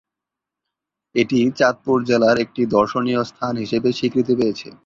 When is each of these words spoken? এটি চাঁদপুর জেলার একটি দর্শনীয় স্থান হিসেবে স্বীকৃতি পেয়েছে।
এটি 1.15 1.39
চাঁদপুর 1.59 1.97
জেলার 2.09 2.37
একটি 2.43 2.61
দর্শনীয় 2.75 3.21
স্থান 3.29 3.53
হিসেবে 3.63 3.89
স্বীকৃতি 3.97 4.33
পেয়েছে। 4.39 4.69